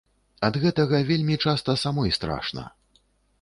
[0.47, 2.65] Ад гэтага вельмі часта самой страшна.